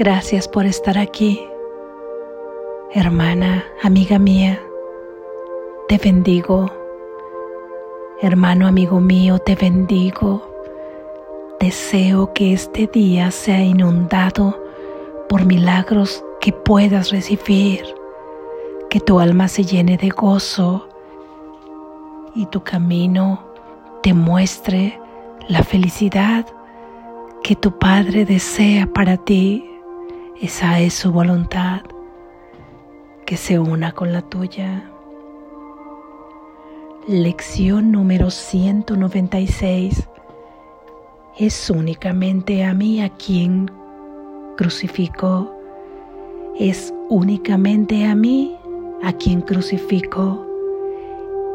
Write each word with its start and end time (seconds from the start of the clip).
Gracias 0.00 0.48
por 0.48 0.64
estar 0.64 0.96
aquí. 0.96 1.46
Hermana, 2.94 3.66
amiga 3.82 4.18
mía, 4.18 4.58
te 5.88 5.98
bendigo. 5.98 6.70
Hermano, 8.22 8.66
amigo 8.66 8.98
mío, 8.98 9.38
te 9.40 9.56
bendigo. 9.56 10.40
Deseo 11.60 12.32
que 12.32 12.54
este 12.54 12.86
día 12.86 13.30
sea 13.30 13.62
inundado 13.62 14.58
por 15.28 15.44
milagros 15.44 16.24
que 16.40 16.54
puedas 16.54 17.10
recibir, 17.10 17.84
que 18.88 19.00
tu 19.00 19.20
alma 19.20 19.48
se 19.48 19.64
llene 19.64 19.98
de 19.98 20.08
gozo 20.08 20.88
y 22.34 22.46
tu 22.46 22.62
camino 22.62 23.44
te 24.02 24.14
muestre 24.14 24.98
la 25.46 25.62
felicidad 25.62 26.46
que 27.42 27.54
tu 27.54 27.78
Padre 27.78 28.24
desea 28.24 28.86
para 28.86 29.18
ti. 29.18 29.69
Esa 30.40 30.80
es 30.80 30.94
su 30.94 31.12
voluntad, 31.12 31.82
que 33.26 33.36
se 33.36 33.58
una 33.58 33.92
con 33.92 34.10
la 34.10 34.22
tuya. 34.22 34.90
Lección 37.06 37.92
número 37.92 38.30
196. 38.30 40.08
Es 41.38 41.68
únicamente 41.68 42.64
a 42.64 42.72
mí 42.72 43.02
a 43.02 43.10
quien 43.10 43.70
crucifico. 44.56 45.52
Es 46.58 46.94
únicamente 47.10 48.06
a 48.06 48.14
mí 48.14 48.56
a 49.02 49.12
quien 49.12 49.42
crucifico. 49.42 50.46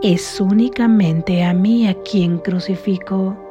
Es 0.04 0.40
únicamente 0.40 1.44
a 1.44 1.56
mí 1.56 1.88
a 1.88 1.96
quien 2.04 2.38
crucifico. 2.38 3.45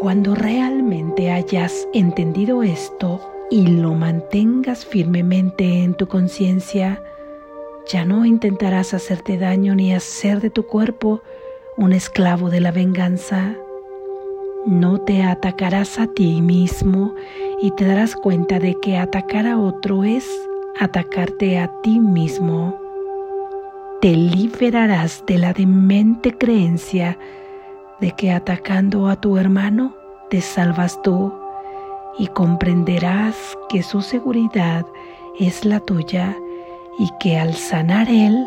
Cuando 0.00 0.34
realmente 0.34 1.30
hayas 1.30 1.88
entendido 1.94 2.62
esto 2.62 3.20
y 3.50 3.68
lo 3.68 3.94
mantengas 3.94 4.84
firmemente 4.84 5.82
en 5.82 5.94
tu 5.94 6.08
conciencia, 6.08 7.02
ya 7.86 8.04
no 8.04 8.24
intentarás 8.24 8.92
hacerte 8.92 9.38
daño 9.38 9.74
ni 9.74 9.94
hacer 9.94 10.40
de 10.40 10.50
tu 10.50 10.66
cuerpo 10.66 11.22
un 11.76 11.92
esclavo 11.92 12.50
de 12.50 12.60
la 12.60 12.72
venganza. 12.72 13.54
No 14.66 15.00
te 15.00 15.22
atacarás 15.22 16.00
a 16.00 16.08
ti 16.08 16.42
mismo 16.42 17.14
y 17.62 17.70
te 17.70 17.84
darás 17.84 18.16
cuenta 18.16 18.58
de 18.58 18.74
que 18.80 18.98
atacar 18.98 19.46
a 19.46 19.58
otro 19.58 20.02
es 20.02 20.28
atacarte 20.78 21.58
a 21.58 21.70
ti 21.82 22.00
mismo. 22.00 22.80
Te 24.00 24.16
liberarás 24.16 25.24
de 25.26 25.38
la 25.38 25.52
demente 25.52 26.36
creencia 26.36 27.16
de 28.00 28.12
que 28.12 28.32
atacando 28.32 29.08
a 29.08 29.16
tu 29.16 29.36
hermano 29.36 29.94
te 30.30 30.40
salvas 30.40 31.00
tú 31.02 31.32
y 32.18 32.26
comprenderás 32.28 33.36
que 33.68 33.82
su 33.82 34.02
seguridad 34.02 34.84
es 35.38 35.64
la 35.64 35.80
tuya 35.80 36.36
y 36.98 37.08
que 37.20 37.36
al 37.36 37.54
sanar 37.54 38.08
él, 38.08 38.46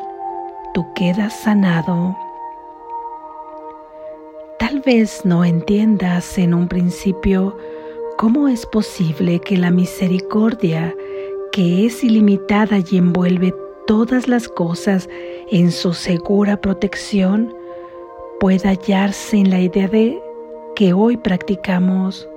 tú 0.74 0.86
quedas 0.96 1.34
sanado. 1.34 2.16
Tal 4.60 4.80
vez 4.82 5.22
no 5.26 5.44
entiendas 5.44 6.38
en 6.38 6.54
un 6.54 6.68
principio 6.68 7.58
cómo 8.18 8.48
es 8.48 8.66
posible 8.66 9.40
que 9.40 9.58
la 9.58 9.70
misericordia, 9.70 10.96
que 11.52 11.86
es 11.86 12.04
ilimitada 12.04 12.80
y 12.90 12.98
envuelve 12.98 13.54
todas 13.86 14.28
las 14.28 14.48
cosas 14.48 15.10
en 15.50 15.72
su 15.72 15.94
segura 15.94 16.60
protección, 16.60 17.57
pueda 18.40 18.70
hallarse 18.70 19.38
en 19.38 19.50
la 19.50 19.60
idea 19.60 19.88
de 19.88 20.22
que 20.76 20.94
hoy 20.94 21.18
practicamos. 21.18 22.28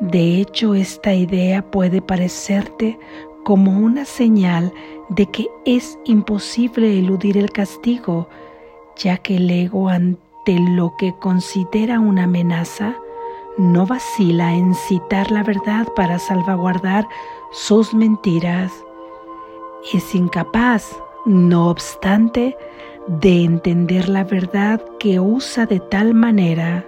De 0.00 0.40
hecho, 0.40 0.74
esta 0.74 1.14
idea 1.14 1.62
puede 1.70 2.02
parecerte 2.02 2.98
como 3.44 3.78
una 3.78 4.04
señal 4.04 4.72
de 5.08 5.26
que 5.26 5.48
es 5.64 5.98
imposible 6.04 6.98
eludir 6.98 7.38
el 7.38 7.50
castigo, 7.52 8.28
ya 8.96 9.18
que 9.18 9.36
el 9.36 9.48
ego 9.50 9.88
ante 9.88 10.58
lo 10.74 10.94
que 10.98 11.14
considera 11.20 12.00
una 12.00 12.24
amenaza 12.24 12.96
no 13.56 13.86
vacila 13.86 14.52
en 14.52 14.74
citar 14.74 15.30
la 15.30 15.42
verdad 15.42 15.86
para 15.94 16.18
salvaguardar 16.18 17.06
sus 17.52 17.94
mentiras. 17.94 18.72
Es 19.92 20.14
incapaz, 20.14 21.00
no 21.24 21.70
obstante, 21.70 22.56
de 23.06 23.44
entender 23.44 24.08
la 24.08 24.24
verdad 24.24 24.82
que 24.98 25.20
usa 25.20 25.66
de 25.66 25.80
tal 25.80 26.14
manera. 26.14 26.84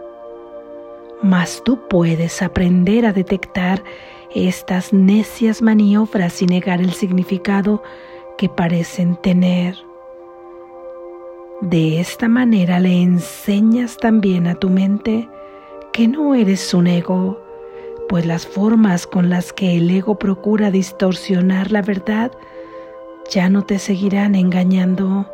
Mas 1.23 1.63
tú 1.65 1.79
puedes 1.89 2.43
aprender 2.43 3.07
a 3.07 3.13
detectar 3.13 3.83
estas 4.35 4.93
necias 4.93 5.63
maniobras 5.63 6.43
y 6.43 6.47
negar 6.47 6.81
el 6.81 6.93
significado 6.93 7.83
que 8.37 8.49
parecen 8.49 9.17
tener. 9.17 9.77
De 11.61 12.01
esta 12.01 12.29
manera 12.29 12.79
le 12.79 13.03
enseñas 13.03 13.97
también 13.97 14.47
a 14.47 14.55
tu 14.55 14.71
mente 14.71 15.29
que 15.93 16.07
no 16.07 16.35
eres 16.35 16.73
un 16.75 16.87
ego, 16.87 17.41
pues 18.09 18.27
las 18.27 18.47
formas 18.47 19.07
con 19.07 19.29
las 19.29 19.53
que 19.53 19.77
el 19.77 19.91
ego 19.91 20.19
procura 20.19 20.71
distorsionar 20.71 21.73
la 21.73 21.83
verdad 21.83 22.33
ya 23.31 23.49
no 23.49 23.63
te 23.63 23.79
seguirán 23.79 24.35
engañando. 24.35 25.27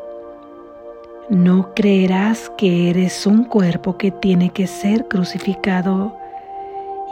No 1.31 1.73
creerás 1.75 2.51
que 2.59 2.91
eres 2.91 3.27
un 3.27 3.45
cuerpo 3.45 3.97
que 3.97 4.11
tiene 4.11 4.51
que 4.51 4.67
ser 4.67 5.09
crucificado 5.09 6.15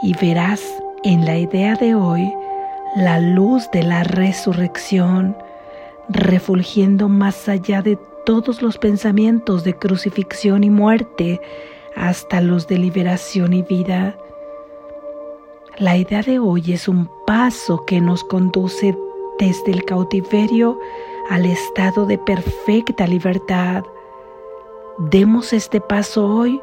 y 0.03 0.15
verás 0.17 0.61
en 1.03 1.25
la 1.25 1.37
idea 1.37 1.75
de 1.75 1.95
hoy 1.95 2.31
la 2.95 3.19
luz 3.19 3.71
de 3.71 3.81
la 3.81 4.03
resurrección 4.03 5.35
refulgiendo 6.09 7.09
más 7.09 7.49
allá 7.49 7.81
de 7.81 7.97
todos 8.23 8.61
los 8.61 8.77
pensamientos 8.77 9.63
de 9.63 9.75
crucifixión 9.75 10.63
y 10.63 10.69
muerte 10.69 11.41
hasta 11.95 12.39
los 12.39 12.67
de 12.67 12.77
liberación 12.77 13.53
y 13.53 13.63
vida. 13.63 14.15
La 15.77 15.97
idea 15.97 16.21
de 16.21 16.37
hoy 16.37 16.73
es 16.73 16.87
un 16.87 17.09
paso 17.25 17.83
que 17.85 17.99
nos 17.99 18.23
conduce 18.23 18.95
desde 19.39 19.71
el 19.71 19.85
cautiverio 19.85 20.77
al 21.31 21.47
estado 21.47 22.05
de 22.05 22.19
perfecta 22.19 23.07
libertad. 23.07 23.83
Demos 25.09 25.51
este 25.51 25.81
paso 25.81 26.25
hoy 26.25 26.61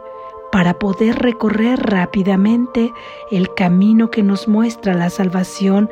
para 0.50 0.78
poder 0.78 1.16
recorrer 1.16 1.78
rápidamente 1.78 2.90
el 3.30 3.52
camino 3.54 4.10
que 4.10 4.22
nos 4.22 4.48
muestra 4.48 4.94
la 4.94 5.10
salvación, 5.10 5.90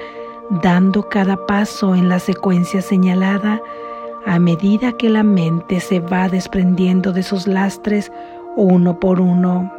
dando 0.49 1.11
cada 1.11 1.45
paso 1.45 1.95
en 1.95 2.09
la 2.09 2.21
secuencia 2.21 2.81
señalada 2.81 3.61
a 4.25 4.39
medida 4.39 4.93
que 4.93 5.11
la 5.11 5.25
mente 5.25 5.81
se 5.81 6.01
va 6.01 6.31
desprendiendo 6.31 7.13
de 7.13 7.23
sus 7.23 7.47
lastres 7.47 8.11
uno 8.57 8.99
por 8.99 9.21
uno. 9.21 9.71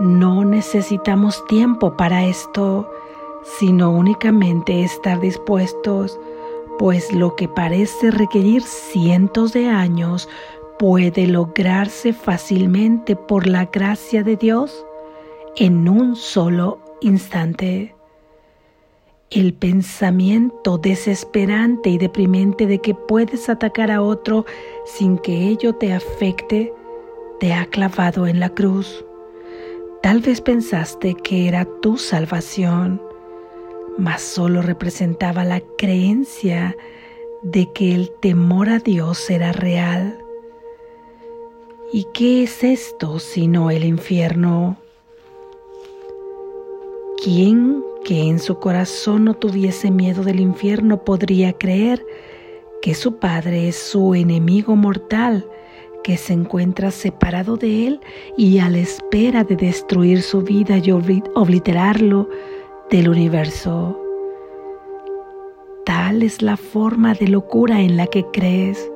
No 0.00 0.44
necesitamos 0.44 1.46
tiempo 1.46 1.96
para 1.96 2.24
esto 2.26 2.90
sino 3.42 3.90
únicamente 3.90 4.84
estar 4.84 5.20
dispuestos, 5.20 6.18
pues 6.82 7.12
lo 7.12 7.36
que 7.36 7.46
parece 7.46 8.10
requerir 8.10 8.60
cientos 8.60 9.52
de 9.52 9.68
años 9.68 10.28
puede 10.80 11.28
lograrse 11.28 12.12
fácilmente 12.12 13.14
por 13.14 13.46
la 13.46 13.66
gracia 13.66 14.24
de 14.24 14.36
Dios 14.36 14.84
en 15.54 15.88
un 15.88 16.16
solo 16.16 16.80
instante. 17.00 17.94
El 19.30 19.54
pensamiento 19.54 20.76
desesperante 20.76 21.88
y 21.88 21.98
deprimente 21.98 22.66
de 22.66 22.80
que 22.80 22.96
puedes 22.96 23.48
atacar 23.48 23.92
a 23.92 24.02
otro 24.02 24.44
sin 24.84 25.18
que 25.18 25.46
ello 25.50 25.76
te 25.76 25.92
afecte 25.92 26.74
te 27.38 27.54
ha 27.54 27.66
clavado 27.66 28.26
en 28.26 28.40
la 28.40 28.48
cruz. 28.48 29.04
Tal 30.02 30.18
vez 30.18 30.40
pensaste 30.40 31.14
que 31.14 31.46
era 31.46 31.64
tu 31.80 31.96
salvación 31.96 33.00
mas 33.98 34.22
solo 34.22 34.62
representaba 34.62 35.44
la 35.44 35.60
creencia 35.78 36.76
de 37.42 37.70
que 37.72 37.94
el 37.94 38.10
temor 38.20 38.68
a 38.68 38.78
Dios 38.78 39.28
era 39.30 39.52
real. 39.52 40.18
¿Y 41.92 42.06
qué 42.14 42.44
es 42.44 42.64
esto 42.64 43.18
sino 43.18 43.70
el 43.70 43.84
infierno? 43.84 44.78
¿Quién 47.22 47.82
que 48.04 48.28
en 48.28 48.38
su 48.38 48.58
corazón 48.58 49.24
no 49.24 49.34
tuviese 49.34 49.90
miedo 49.90 50.24
del 50.24 50.40
infierno 50.40 51.04
podría 51.04 51.52
creer 51.52 52.04
que 52.80 52.94
su 52.94 53.16
Padre 53.16 53.68
es 53.68 53.76
su 53.76 54.14
enemigo 54.14 54.74
mortal, 54.74 55.46
que 56.02 56.16
se 56.16 56.32
encuentra 56.32 56.90
separado 56.90 57.56
de 57.56 57.86
él 57.86 58.00
y 58.36 58.58
a 58.58 58.68
la 58.68 58.78
espera 58.78 59.44
de 59.44 59.54
destruir 59.54 60.22
su 60.22 60.42
vida 60.42 60.78
y 60.78 60.90
obliterarlo 60.90 62.28
del 62.90 63.08
universo. 63.08 63.98
Tal 65.84 66.22
es 66.22 66.42
la 66.42 66.56
forma 66.56 67.14
de 67.14 67.28
locura 67.28 67.80
en 67.80 67.96
la 67.96 68.06
que 68.06 68.24
crees. 68.32 68.90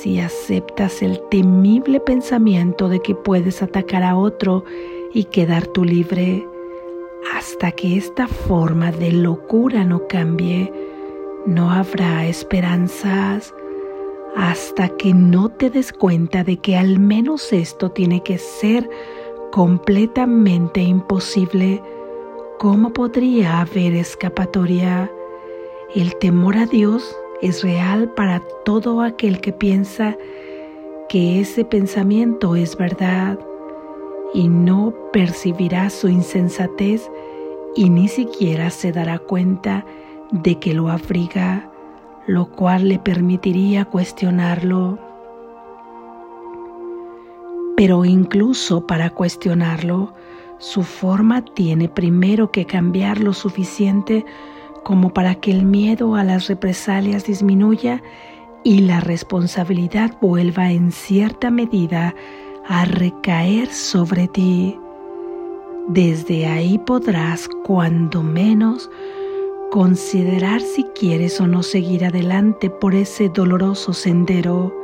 Si 0.00 0.20
aceptas 0.20 1.02
el 1.02 1.20
temible 1.30 2.00
pensamiento 2.00 2.88
de 2.88 3.00
que 3.00 3.14
puedes 3.14 3.62
atacar 3.62 4.02
a 4.02 4.16
otro 4.16 4.64
y 5.12 5.24
quedar 5.24 5.66
tú 5.66 5.84
libre, 5.84 6.46
hasta 7.34 7.72
que 7.72 7.96
esta 7.96 8.26
forma 8.26 8.92
de 8.92 9.12
locura 9.12 9.84
no 9.84 10.06
cambie, 10.06 10.72
no 11.46 11.70
habrá 11.70 12.26
esperanzas 12.26 13.54
hasta 14.36 14.88
que 14.88 15.14
no 15.14 15.48
te 15.48 15.70
des 15.70 15.92
cuenta 15.92 16.44
de 16.44 16.58
que 16.58 16.76
al 16.76 16.98
menos 16.98 17.52
esto 17.52 17.90
tiene 17.90 18.22
que 18.22 18.38
ser 18.38 18.88
completamente 19.50 20.80
imposible. 20.80 21.82
¿Cómo 22.58 22.92
podría 22.92 23.60
haber 23.60 23.94
escapatoria? 23.94 25.08
El 25.94 26.16
temor 26.16 26.56
a 26.56 26.66
Dios 26.66 27.16
es 27.40 27.62
real 27.62 28.12
para 28.14 28.42
todo 28.64 29.00
aquel 29.00 29.40
que 29.40 29.52
piensa 29.52 30.16
que 31.08 31.38
ese 31.38 31.64
pensamiento 31.64 32.56
es 32.56 32.76
verdad 32.76 33.38
y 34.34 34.48
no 34.48 34.92
percibirá 35.12 35.88
su 35.88 36.08
insensatez 36.08 37.08
y 37.76 37.90
ni 37.90 38.08
siquiera 38.08 38.70
se 38.70 38.90
dará 38.90 39.20
cuenta 39.20 39.86
de 40.32 40.58
que 40.58 40.74
lo 40.74 40.88
abriga, 40.88 41.70
lo 42.26 42.46
cual 42.46 42.88
le 42.88 42.98
permitiría 42.98 43.84
cuestionarlo. 43.84 44.98
Pero 47.76 48.04
incluso 48.04 48.84
para 48.84 49.10
cuestionarlo, 49.10 50.12
su 50.58 50.82
forma 50.82 51.44
tiene 51.44 51.88
primero 51.88 52.50
que 52.50 52.66
cambiar 52.66 53.20
lo 53.20 53.32
suficiente 53.32 54.24
como 54.82 55.12
para 55.12 55.36
que 55.36 55.50
el 55.50 55.64
miedo 55.64 56.14
a 56.14 56.24
las 56.24 56.48
represalias 56.48 57.24
disminuya 57.24 58.02
y 58.64 58.80
la 58.80 59.00
responsabilidad 59.00 60.16
vuelva 60.20 60.70
en 60.72 60.92
cierta 60.92 61.50
medida 61.50 62.14
a 62.66 62.84
recaer 62.84 63.68
sobre 63.72 64.28
ti. 64.28 64.78
Desde 65.88 66.46
ahí 66.46 66.78
podrás, 66.78 67.48
cuando 67.64 68.22
menos, 68.22 68.90
considerar 69.70 70.60
si 70.60 70.84
quieres 70.84 71.40
o 71.40 71.46
no 71.46 71.62
seguir 71.62 72.04
adelante 72.04 72.68
por 72.68 72.94
ese 72.94 73.28
doloroso 73.28 73.92
sendero. 73.92 74.74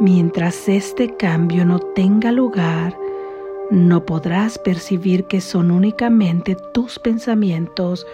Mientras 0.00 0.68
este 0.68 1.16
cambio 1.16 1.64
no 1.64 1.78
tenga 1.78 2.30
lugar, 2.30 2.96
no 3.74 4.06
podrás 4.06 4.56
percibir 4.56 5.24
que 5.24 5.40
son 5.40 5.72
únicamente 5.72 6.56
tus 6.72 7.00
pensamientos 7.00 8.06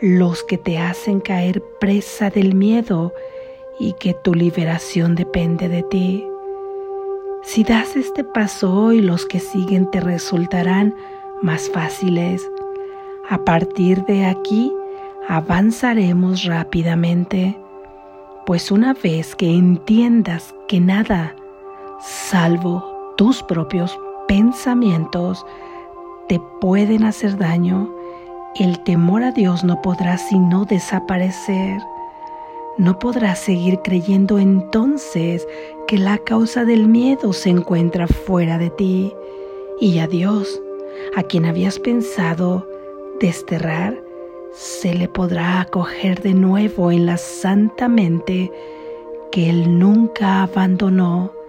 los 0.00 0.44
que 0.44 0.58
te 0.58 0.78
hacen 0.78 1.20
caer 1.20 1.60
presa 1.80 2.30
del 2.30 2.54
miedo 2.54 3.12
y 3.80 3.94
que 3.94 4.14
tu 4.14 4.32
liberación 4.32 5.16
depende 5.16 5.68
de 5.68 5.82
ti. 5.82 6.24
Si 7.42 7.64
das 7.64 7.96
este 7.96 8.22
paso 8.22 8.72
hoy, 8.72 9.00
los 9.00 9.26
que 9.26 9.40
siguen 9.40 9.90
te 9.90 10.00
resultarán 10.00 10.94
más 11.42 11.68
fáciles. 11.68 12.48
A 13.28 13.44
partir 13.44 14.04
de 14.04 14.26
aquí, 14.26 14.72
avanzaremos 15.28 16.44
rápidamente, 16.44 17.58
pues 18.46 18.70
una 18.70 18.94
vez 18.94 19.34
que 19.34 19.50
entiendas 19.50 20.54
que 20.68 20.78
nada, 20.78 21.34
salvo 22.00 23.14
tus 23.16 23.42
propios 23.42 23.98
pensamientos, 24.32 25.44
te 26.26 26.40
pueden 26.58 27.04
hacer 27.04 27.36
daño, 27.36 27.94
el 28.58 28.82
temor 28.82 29.24
a 29.24 29.30
Dios 29.30 29.62
no 29.62 29.82
podrá 29.82 30.16
sino 30.16 30.64
desaparecer. 30.64 31.82
No 32.78 32.98
podrás 32.98 33.40
seguir 33.40 33.80
creyendo 33.84 34.38
entonces 34.38 35.46
que 35.86 35.98
la 35.98 36.16
causa 36.16 36.64
del 36.64 36.88
miedo 36.88 37.34
se 37.34 37.50
encuentra 37.50 38.06
fuera 38.06 38.56
de 38.56 38.70
ti 38.70 39.12
y 39.78 39.98
a 39.98 40.06
Dios, 40.06 40.62
a 41.14 41.22
quien 41.24 41.44
habías 41.44 41.78
pensado 41.78 42.66
desterrar, 43.20 44.02
se 44.54 44.94
le 44.94 45.08
podrá 45.08 45.60
acoger 45.60 46.22
de 46.22 46.32
nuevo 46.32 46.90
en 46.90 47.04
la 47.04 47.18
santa 47.18 47.86
mente 47.86 48.50
que 49.30 49.50
Él 49.50 49.78
nunca 49.78 50.42
abandonó. 50.42 51.41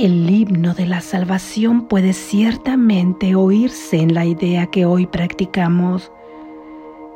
El 0.00 0.30
himno 0.30 0.72
de 0.72 0.86
la 0.86 1.02
salvación 1.02 1.82
puede 1.82 2.14
ciertamente 2.14 3.34
oírse 3.34 3.98
en 3.98 4.14
la 4.14 4.24
idea 4.24 4.64
que 4.64 4.86
hoy 4.86 5.04
practicamos 5.04 6.10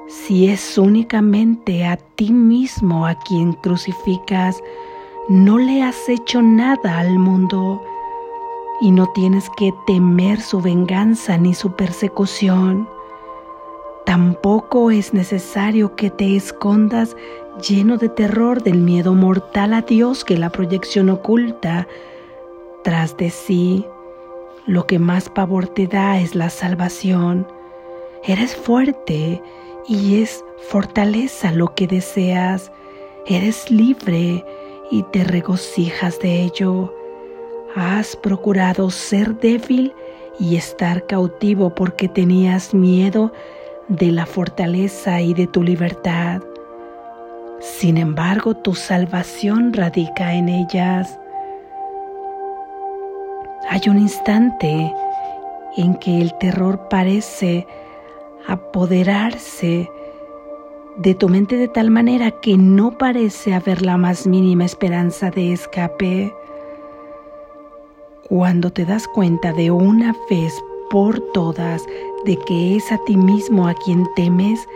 si 0.06 0.48
es 0.50 0.76
únicamente 0.76 1.86
a 1.86 1.96
ti 1.96 2.30
mismo 2.30 3.06
a 3.06 3.14
quien 3.20 3.54
crucificas, 3.54 4.62
no 5.30 5.56
le 5.56 5.82
has 5.82 6.10
hecho 6.10 6.42
nada 6.42 6.98
al 6.98 7.18
mundo 7.18 7.82
y 8.82 8.90
no 8.90 9.10
tienes 9.14 9.48
que 9.56 9.72
temer 9.86 10.42
su 10.42 10.60
venganza 10.60 11.38
ni 11.38 11.54
su 11.54 11.72
persecución. 11.72 12.86
Tampoco 14.04 14.90
es 14.90 15.14
necesario 15.14 15.96
que 15.96 16.10
te 16.10 16.36
escondas 16.36 17.16
lleno 17.66 17.96
de 17.96 18.10
terror 18.10 18.62
del 18.62 18.76
miedo 18.76 19.14
mortal 19.14 19.72
a 19.72 19.80
Dios 19.80 20.22
que 20.22 20.36
la 20.36 20.50
proyección 20.50 21.08
oculta 21.08 21.88
tras 22.84 23.16
de 23.16 23.30
sí. 23.30 23.84
Lo 24.66 24.86
que 24.86 25.00
más 25.00 25.28
pavor 25.28 25.66
te 25.66 25.88
da 25.88 26.20
es 26.20 26.36
la 26.36 26.50
salvación. 26.50 27.48
Eres 28.22 28.54
fuerte 28.54 29.42
y 29.88 30.22
es 30.22 30.44
fortaleza 30.68 31.50
lo 31.50 31.74
que 31.74 31.88
deseas. 31.88 32.70
Eres 33.26 33.70
libre 33.70 34.44
y 34.90 35.02
te 35.04 35.24
regocijas 35.24 36.20
de 36.20 36.42
ello. 36.42 36.94
Has 37.74 38.14
procurado 38.14 38.90
ser 38.90 39.36
débil 39.40 39.92
y 40.38 40.56
estar 40.56 41.06
cautivo 41.06 41.74
porque 41.74 42.08
tenías 42.08 42.72
miedo 42.72 43.32
de 43.88 44.12
la 44.12 44.26
fortaleza 44.26 45.20
y 45.20 45.34
de 45.34 45.46
tu 45.46 45.62
libertad. 45.62 46.42
Sin 47.60 47.96
embargo, 47.96 48.54
tu 48.54 48.74
salvación 48.74 49.72
radica 49.72 50.34
en 50.34 50.48
ellas. 50.48 51.18
Hay 53.68 53.80
un 53.88 53.98
instante 53.98 54.94
en 55.76 55.94
que 55.96 56.20
el 56.20 56.36
terror 56.38 56.88
parece 56.88 57.66
apoderarse 58.46 59.90
de 60.96 61.14
tu 61.14 61.28
mente 61.28 61.56
de 61.56 61.68
tal 61.68 61.90
manera 61.90 62.30
que 62.30 62.56
no 62.56 62.96
parece 62.98 63.54
haber 63.54 63.82
la 63.82 63.96
más 63.96 64.26
mínima 64.26 64.64
esperanza 64.64 65.30
de 65.30 65.52
escape. 65.52 66.32
Cuando 68.28 68.70
te 68.70 68.84
das 68.84 69.08
cuenta 69.08 69.52
de 69.52 69.70
una 69.70 70.14
vez 70.30 70.62
por 70.90 71.20
todas 71.32 71.84
de 72.24 72.36
que 72.36 72.76
es 72.76 72.92
a 72.92 72.98
ti 73.04 73.16
mismo 73.16 73.66
a 73.66 73.74
quien 73.74 74.06
temes, 74.14 74.68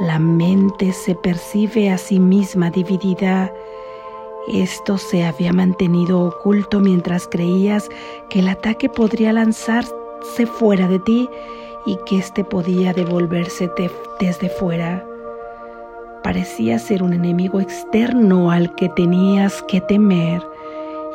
la 0.00 0.18
mente 0.18 0.92
se 0.92 1.14
percibe 1.14 1.90
a 1.90 1.98
sí 1.98 2.18
misma 2.18 2.70
dividida. 2.70 3.52
Esto 4.48 4.98
se 4.98 5.24
había 5.24 5.52
mantenido 5.52 6.20
oculto 6.20 6.80
mientras 6.80 7.28
creías 7.28 7.88
que 8.28 8.40
el 8.40 8.48
ataque 8.48 8.88
podría 8.88 9.32
lanzarse 9.32 10.46
fuera 10.46 10.88
de 10.88 10.98
ti 10.98 11.28
y 11.86 11.96
que 12.06 12.18
éste 12.18 12.42
podía 12.42 12.92
devolverse 12.92 13.70
desde 14.18 14.48
fuera. 14.48 15.06
Parecía 16.24 16.78
ser 16.78 17.02
un 17.02 17.12
enemigo 17.12 17.60
externo 17.60 18.50
al 18.50 18.74
que 18.74 18.88
tenías 18.88 19.62
que 19.62 19.80
temer 19.80 20.42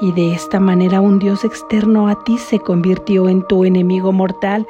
y 0.02 0.12
de 0.14 0.34
esta 0.34 0.60
manera 0.60 1.02
un 1.02 1.20
Dios 1.20 1.44
externo 1.44 2.08
a 2.08 2.24
ti 2.24 2.38
se 2.38 2.60
convirtió 2.60 3.28
en 3.28 3.44
tu 3.44 3.66
enemigo 3.66 4.12
mortal 4.12 4.68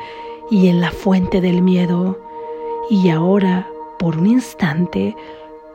y 0.49 0.67
en 0.67 0.81
la 0.81 0.91
fuente 0.91 1.41
del 1.41 1.61
miedo. 1.61 2.17
Y 2.89 3.09
ahora, 3.09 3.67
por 3.99 4.17
un 4.17 4.27
instante, 4.27 5.15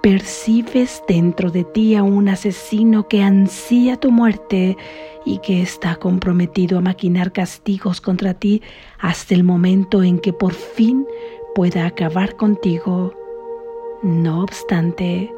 percibes 0.02 1.02
dentro 1.06 1.50
de 1.50 1.62
ti 1.62 1.94
a 1.94 2.02
un 2.02 2.28
asesino 2.28 3.06
que 3.06 3.22
ansía 3.22 3.96
tu 3.96 4.10
muerte 4.10 4.76
y 5.24 5.38
que 5.38 5.62
está 5.62 5.94
comprometido 5.96 6.78
a 6.78 6.80
maquinar 6.80 7.32
castigos 7.32 8.00
contra 8.00 8.34
ti 8.34 8.62
hasta 8.98 9.34
el 9.34 9.44
momento 9.44 10.02
en 10.02 10.18
que 10.18 10.32
por 10.32 10.54
fin 10.54 11.06
pueda 11.54 11.86
acabar 11.86 12.34
contigo. 12.34 13.14
No 14.02 14.42
obstante, 14.42 15.32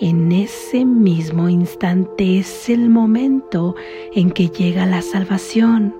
en 0.00 0.32
ese 0.32 0.86
mismo 0.86 1.50
instante 1.50 2.38
es 2.38 2.70
el 2.70 2.88
momento 2.88 3.76
en 4.14 4.30
que 4.30 4.48
llega 4.48 4.86
la 4.86 5.02
salvación, 5.02 5.94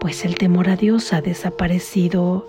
pues 0.00 0.26
el 0.26 0.34
temor 0.34 0.68
a 0.68 0.76
Dios 0.76 1.14
ha 1.14 1.22
desaparecido 1.22 2.46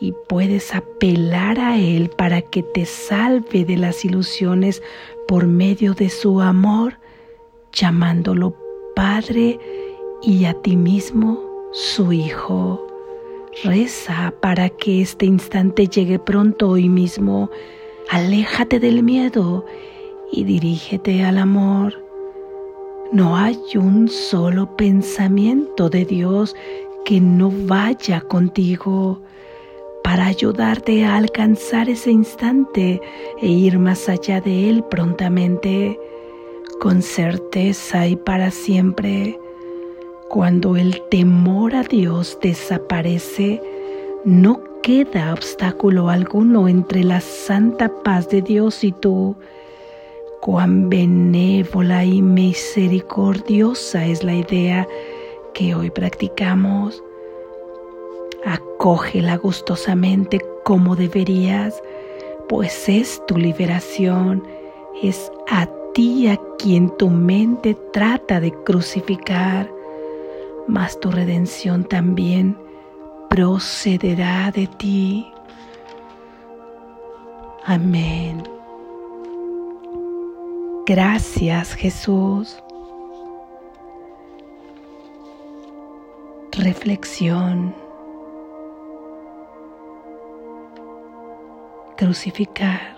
y 0.00 0.12
puedes 0.28 0.74
apelar 0.74 1.58
a 1.58 1.78
Él 1.78 2.10
para 2.10 2.42
que 2.42 2.62
te 2.62 2.84
salve 2.84 3.64
de 3.64 3.76
las 3.76 4.04
ilusiones 4.04 4.82
por 5.26 5.46
medio 5.46 5.94
de 5.94 6.08
su 6.08 6.40
amor 6.40 6.98
llamándolo 7.72 8.56
Padre 8.94 9.58
y 10.22 10.44
a 10.46 10.54
ti 10.54 10.76
mismo 10.76 11.40
su 11.72 12.12
Hijo. 12.12 12.86
Reza 13.64 14.34
para 14.40 14.68
que 14.68 15.00
este 15.00 15.26
instante 15.26 15.86
llegue 15.86 16.18
pronto 16.18 16.70
hoy 16.70 16.88
mismo. 16.88 17.50
Aléjate 18.10 18.78
del 18.78 19.02
miedo 19.02 19.64
y 20.30 20.44
dirígete 20.44 21.24
al 21.24 21.38
amor. 21.38 22.02
No 23.12 23.36
hay 23.36 23.58
un 23.76 24.08
solo 24.08 24.76
pensamiento 24.76 25.88
de 25.88 26.04
Dios 26.04 26.54
que 27.04 27.20
no 27.20 27.50
vaya 27.66 28.20
contigo 28.20 29.22
para 30.06 30.26
ayudarte 30.26 31.04
a 31.04 31.16
alcanzar 31.16 31.90
ese 31.90 32.12
instante 32.12 33.00
e 33.42 33.48
ir 33.48 33.80
más 33.80 34.08
allá 34.08 34.40
de 34.40 34.70
él 34.70 34.84
prontamente, 34.84 35.98
con 36.78 37.02
certeza 37.02 38.06
y 38.06 38.14
para 38.14 38.52
siempre. 38.52 39.36
Cuando 40.28 40.76
el 40.76 41.02
temor 41.10 41.74
a 41.74 41.82
Dios 41.82 42.38
desaparece, 42.40 43.60
no 44.24 44.60
queda 44.80 45.32
obstáculo 45.34 46.08
alguno 46.08 46.68
entre 46.68 47.02
la 47.02 47.20
santa 47.20 47.90
paz 48.04 48.28
de 48.28 48.42
Dios 48.42 48.84
y 48.84 48.92
tú. 48.92 49.34
Cuán 50.40 50.88
benévola 50.88 52.04
y 52.04 52.22
misericordiosa 52.22 54.06
es 54.06 54.22
la 54.22 54.34
idea 54.34 54.86
que 55.52 55.74
hoy 55.74 55.90
practicamos 55.90 57.02
Acógela 58.86 59.36
gustosamente 59.36 60.40
como 60.62 60.94
deberías, 60.94 61.82
pues 62.48 62.88
es 62.88 63.20
tu 63.26 63.36
liberación, 63.36 64.46
es 65.02 65.32
a 65.50 65.66
ti 65.92 66.28
a 66.28 66.38
quien 66.56 66.96
tu 66.96 67.10
mente 67.10 67.76
trata 67.92 68.38
de 68.38 68.52
crucificar, 68.62 69.68
mas 70.68 71.00
tu 71.00 71.10
redención 71.10 71.82
también 71.82 72.56
procederá 73.28 74.52
de 74.52 74.68
ti. 74.68 75.26
Amén. 77.64 78.44
Gracias 80.86 81.74
Jesús. 81.74 82.62
Reflexión. 86.52 87.85
Crucificar. 91.96 92.96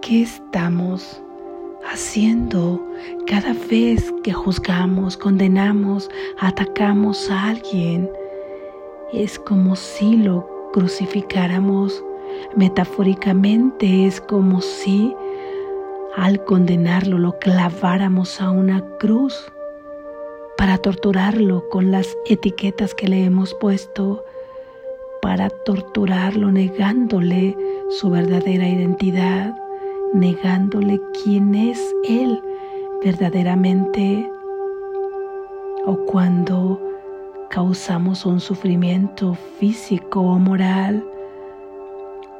¿Qué 0.00 0.22
estamos 0.22 1.22
haciendo 1.90 2.84
cada 3.26 3.54
vez 3.70 4.12
que 4.24 4.32
juzgamos, 4.32 5.16
condenamos, 5.16 6.10
atacamos 6.40 7.30
a 7.30 7.50
alguien? 7.50 8.10
Es 9.12 9.38
como 9.38 9.76
si 9.76 10.16
lo 10.16 10.48
crucificáramos. 10.72 12.04
Metafóricamente 12.56 14.06
es 14.06 14.20
como 14.20 14.60
si 14.60 15.14
al 16.16 16.44
condenarlo 16.44 17.18
lo 17.18 17.38
claváramos 17.38 18.40
a 18.40 18.50
una 18.50 18.84
cruz 18.98 19.52
para 20.58 20.78
torturarlo 20.78 21.68
con 21.70 21.90
las 21.90 22.16
etiquetas 22.26 22.94
que 22.94 23.08
le 23.08 23.24
hemos 23.24 23.54
puesto 23.54 24.24
para 25.22 25.48
torturarlo 25.48 26.50
negándole 26.50 27.56
su 27.90 28.10
verdadera 28.10 28.68
identidad, 28.68 29.56
negándole 30.12 31.00
quién 31.22 31.54
es 31.54 31.80
Él 32.08 32.42
verdaderamente. 33.04 34.28
O 35.86 35.96
cuando 36.06 36.80
causamos 37.50 38.26
un 38.26 38.40
sufrimiento 38.40 39.34
físico 39.60 40.20
o 40.20 40.38
moral, 40.40 41.04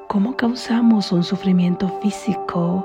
¿cómo 0.08 0.36
causamos 0.36 1.12
un 1.12 1.22
sufrimiento 1.22 1.88
físico? 2.02 2.84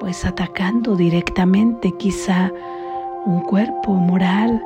Pues 0.00 0.24
atacando 0.24 0.96
directamente 0.96 1.92
quizá 1.98 2.50
un 3.26 3.42
cuerpo 3.42 3.92
moral 3.92 4.62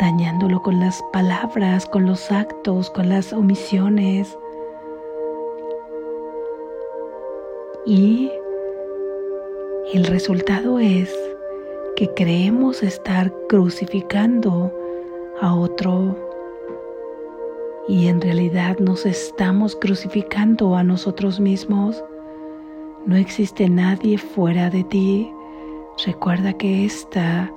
dañándolo 0.00 0.62
con 0.62 0.80
las 0.80 1.02
palabras, 1.12 1.84
con 1.84 2.06
los 2.06 2.32
actos, 2.32 2.90
con 2.90 3.10
las 3.10 3.34
omisiones. 3.34 4.38
Y 7.84 8.30
el 9.92 10.06
resultado 10.06 10.78
es 10.78 11.14
que 11.96 12.08
creemos 12.14 12.82
estar 12.82 13.30
crucificando 13.48 14.72
a 15.42 15.54
otro 15.54 16.16
y 17.86 18.06
en 18.06 18.20
realidad 18.20 18.78
nos 18.78 19.04
estamos 19.04 19.76
crucificando 19.76 20.76
a 20.76 20.82
nosotros 20.82 21.40
mismos. 21.40 22.02
No 23.04 23.16
existe 23.16 23.68
nadie 23.68 24.16
fuera 24.16 24.70
de 24.70 24.84
ti. 24.84 25.30
Recuerda 26.06 26.52
que 26.54 26.84
esta 26.86 27.52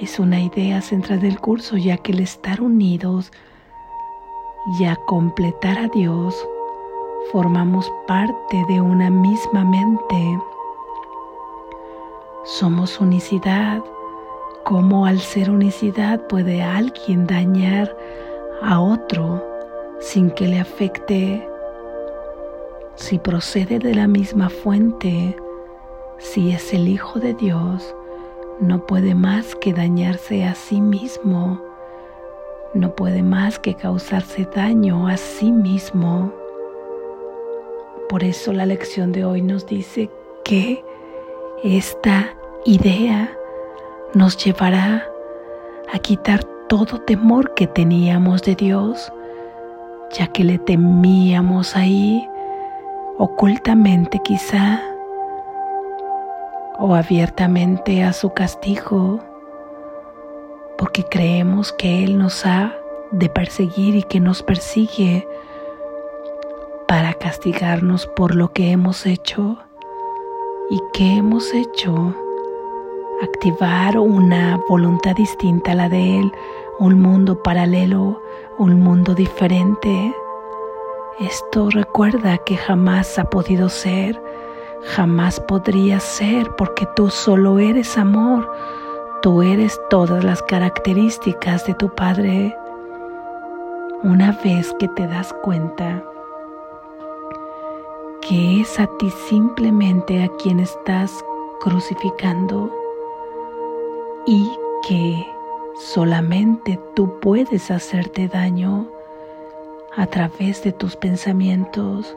es 0.00 0.18
una 0.18 0.40
idea 0.40 0.80
central 0.80 1.20
del 1.20 1.38
curso, 1.38 1.76
ya 1.76 1.96
que 1.96 2.12
el 2.12 2.20
estar 2.20 2.60
unidos 2.60 3.30
y 4.78 4.84
a 4.84 4.96
completar 4.96 5.78
a 5.78 5.88
Dios, 5.88 6.36
formamos 7.30 7.92
parte 8.06 8.64
de 8.68 8.80
una 8.80 9.10
misma 9.10 9.64
mente. 9.64 10.38
Somos 12.44 13.00
unicidad. 13.00 13.82
¿Cómo 14.64 15.06
al 15.06 15.18
ser 15.18 15.50
unicidad 15.50 16.26
puede 16.28 16.62
alguien 16.62 17.26
dañar 17.26 17.96
a 18.62 18.80
otro 18.80 19.44
sin 20.00 20.30
que 20.30 20.46
le 20.46 20.60
afecte? 20.60 21.48
Si 22.94 23.18
procede 23.18 23.80
de 23.80 23.94
la 23.94 24.06
misma 24.06 24.48
fuente, 24.48 25.36
si 26.18 26.52
es 26.52 26.72
el 26.72 26.86
Hijo 26.86 27.18
de 27.18 27.34
Dios, 27.34 27.94
no 28.60 28.86
puede 28.86 29.14
más 29.14 29.54
que 29.56 29.72
dañarse 29.72 30.44
a 30.44 30.54
sí 30.54 30.80
mismo, 30.80 31.60
no 32.74 32.94
puede 32.94 33.22
más 33.22 33.58
que 33.58 33.74
causarse 33.74 34.48
daño 34.54 35.08
a 35.08 35.16
sí 35.16 35.52
mismo. 35.52 36.32
Por 38.08 38.24
eso 38.24 38.52
la 38.52 38.66
lección 38.66 39.12
de 39.12 39.24
hoy 39.24 39.42
nos 39.42 39.66
dice 39.66 40.10
que 40.44 40.84
esta 41.62 42.34
idea 42.64 43.36
nos 44.14 44.36
llevará 44.36 45.06
a 45.92 45.98
quitar 45.98 46.44
todo 46.68 47.00
temor 47.00 47.54
que 47.54 47.66
teníamos 47.66 48.42
de 48.42 48.54
Dios, 48.54 49.12
ya 50.12 50.26
que 50.26 50.44
le 50.44 50.58
temíamos 50.58 51.76
ahí, 51.76 52.26
ocultamente 53.18 54.20
quizá, 54.24 54.91
o 56.84 56.96
abiertamente 56.96 58.02
a 58.02 58.12
su 58.12 58.30
castigo, 58.34 59.20
porque 60.76 61.04
creemos 61.04 61.72
que 61.72 62.02
Él 62.02 62.18
nos 62.18 62.44
ha 62.44 62.74
de 63.12 63.28
perseguir 63.28 63.94
y 63.94 64.02
que 64.02 64.18
nos 64.18 64.42
persigue 64.42 65.28
para 66.88 67.14
castigarnos 67.14 68.08
por 68.08 68.34
lo 68.34 68.52
que 68.52 68.72
hemos 68.72 69.06
hecho 69.06 69.58
y 70.70 70.80
que 70.92 71.18
hemos 71.18 71.54
hecho. 71.54 72.16
Activar 73.22 73.96
una 73.96 74.60
voluntad 74.68 75.14
distinta 75.14 75.72
a 75.72 75.76
la 75.76 75.88
de 75.88 76.18
Él, 76.18 76.32
un 76.80 77.00
mundo 77.00 77.44
paralelo, 77.44 78.20
un 78.58 78.80
mundo 78.80 79.14
diferente. 79.14 80.12
Esto 81.20 81.70
recuerda 81.70 82.38
que 82.38 82.56
jamás 82.56 83.20
ha 83.20 83.30
podido 83.30 83.68
ser 83.68 84.20
jamás 84.84 85.40
podría 85.40 86.00
ser 86.00 86.50
porque 86.56 86.86
tú 86.96 87.10
solo 87.10 87.58
eres 87.58 87.96
amor, 87.96 88.50
tú 89.22 89.42
eres 89.42 89.80
todas 89.90 90.24
las 90.24 90.42
características 90.42 91.66
de 91.66 91.74
tu 91.74 91.88
Padre. 91.94 92.56
Una 94.02 94.32
vez 94.44 94.74
que 94.78 94.88
te 94.88 95.06
das 95.06 95.32
cuenta 95.42 96.02
que 98.20 98.60
es 98.60 98.78
a 98.78 98.86
ti 98.98 99.10
simplemente 99.28 100.22
a 100.22 100.28
quien 100.36 100.60
estás 100.60 101.24
crucificando 101.60 102.70
y 104.26 104.50
que 104.86 105.26
solamente 105.76 106.78
tú 106.94 107.18
puedes 107.20 107.70
hacerte 107.70 108.28
daño 108.28 108.86
a 109.94 110.06
través 110.06 110.62
de 110.62 110.72
tus 110.72 110.96
pensamientos, 110.96 112.16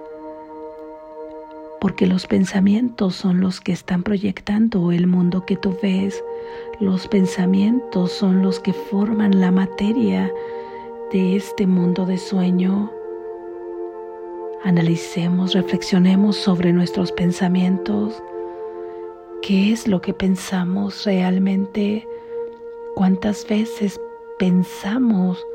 porque 1.80 2.08
los 2.08 2.28
pensamientos 2.28 3.16
son 3.16 3.42
los 3.42 3.60
que 3.62 3.72
están 3.72 4.04
proyectando 4.04 4.92
el 4.92 5.08
mundo 5.08 5.46
que 5.46 5.56
tú 5.56 5.78
ves, 5.82 6.24
los 6.80 7.08
pensamientos 7.08 8.12
son 8.12 8.42
los 8.42 8.60
que 8.60 8.74
forman 8.74 9.40
la 9.40 9.52
materia 9.52 10.32
de 11.12 11.36
este 11.36 11.68
mundo 11.68 12.06
de 12.06 12.18
sueño. 12.18 12.92
Analicemos, 14.64 15.54
reflexionemos 15.54 16.36
sobre 16.36 16.74
nuestros 16.74 17.12
pensamientos. 17.12 18.22
¿Qué 19.42 19.72
es 19.72 19.88
lo 19.88 20.02
que 20.02 20.14
pensamos 20.14 21.06
realmente? 21.06 22.08
¿Cuántas 22.96 23.48
veces 23.48 24.00
pensamos 24.40 25.46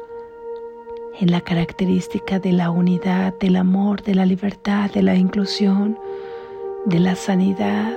en 1.18 1.30
la 1.30 1.40
característica 1.40 2.38
de 2.38 2.52
la 2.52 2.70
unidad, 2.70 3.34
del 3.38 3.56
amor, 3.56 4.02
de 4.02 4.14
la 4.14 4.26
libertad, 4.26 4.90
de 4.90 5.02
la 5.02 5.16
inclusión? 5.16 5.98
de 6.86 6.98
la 6.98 7.14
sanidad, 7.14 7.92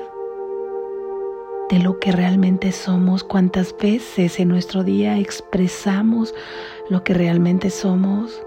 de 1.70 1.80
lo 1.80 2.00
que 2.00 2.12
realmente 2.12 2.72
somos, 2.72 3.24
cuántas 3.24 3.76
veces 3.78 4.40
en 4.40 4.50
nuestro 4.50 4.84
día 4.84 5.18
expresamos 5.18 6.36
lo 6.90 7.04
que 7.04 7.14
realmente 7.14 7.70
somos. 7.70 8.42